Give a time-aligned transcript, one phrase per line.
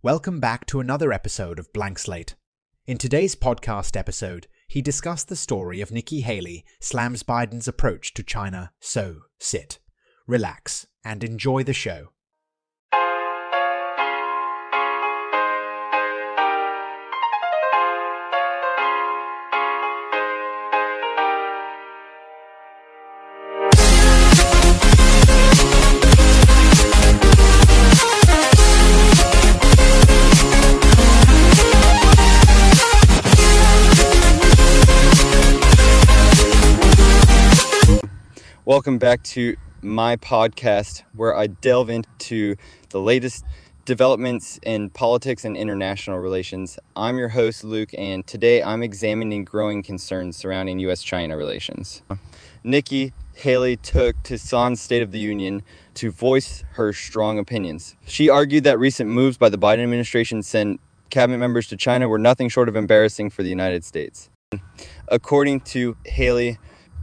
[0.00, 2.36] Welcome back to another episode of Blank Slate.
[2.86, 8.22] In today's podcast episode, he discussed the story of Nikki Haley slams Biden's approach to
[8.22, 8.70] China.
[8.78, 9.80] So sit,
[10.28, 12.10] relax, and enjoy the show.
[38.68, 42.56] Welcome back to my podcast where I delve into
[42.90, 43.46] the latest
[43.86, 46.78] developments in politics and international relations.
[46.94, 51.02] I'm your host, Luke, and today I'm examining growing concerns surrounding U.S.
[51.02, 52.02] China relations.
[52.62, 55.62] Nikki Haley took to Son's State of the Union
[55.94, 57.96] to voice her strong opinions.
[58.06, 62.18] She argued that recent moves by the Biden administration sent cabinet members to China were
[62.18, 64.28] nothing short of embarrassing for the United States.
[65.08, 66.58] According to Haley,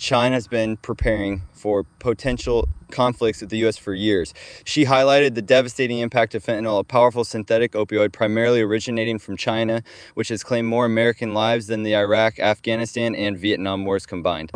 [0.00, 4.32] China's been preparing for potential conflicts with the US for years.
[4.64, 9.82] She highlighted the devastating impact of fentanyl, a powerful synthetic opioid primarily originating from China,
[10.14, 14.50] which has claimed more American lives than the Iraq, Afghanistan, and Vietnam wars combined.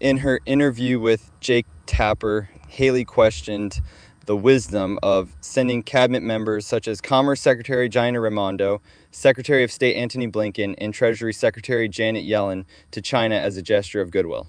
[0.00, 3.82] In her interview with Jake Tapper, Haley questioned
[4.28, 9.96] the wisdom of sending cabinet members such as Commerce Secretary Gina Raimondo, Secretary of State
[9.96, 14.46] Antony Blinken, and Treasury Secretary Janet Yellen to China as a gesture of goodwill.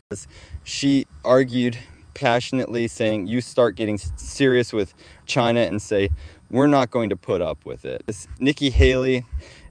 [0.65, 1.77] She argued
[2.13, 4.93] passionately, saying, You start getting serious with
[5.25, 6.09] China and say,
[6.51, 8.03] We're not going to put up with it.
[8.37, 9.25] Nikki Haley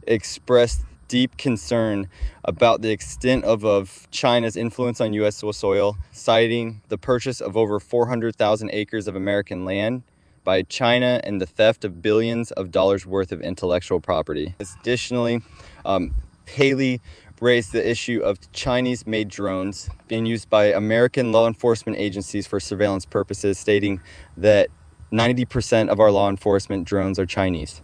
[0.06, 2.08] expressed deep concern
[2.44, 5.42] about the extent of, of China's influence on U.S.
[5.52, 10.02] soil, citing the purchase of over 400,000 acres of American land
[10.44, 14.54] by China and the theft of billions of dollars worth of intellectual property.
[14.60, 15.42] Additionally,
[15.84, 16.14] um,
[16.46, 17.00] Haley
[17.40, 22.58] raised the issue of Chinese made drones being used by American law enforcement agencies for
[22.60, 24.00] surveillance purposes, stating
[24.36, 24.68] that
[25.12, 27.82] 90% of our law enforcement drones are Chinese.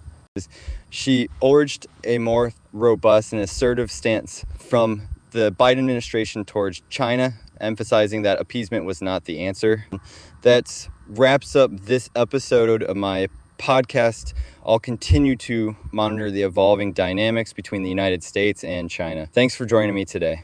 [0.91, 8.23] She urged a more robust and assertive stance from the Biden administration towards China, emphasizing
[8.23, 9.87] that appeasement was not the answer.
[10.43, 13.29] That wraps up this episode of my
[13.59, 14.35] podcast.
[14.67, 19.27] I'll continue to monitor the evolving dynamics between the United States and China.
[19.27, 20.43] Thanks for joining me today.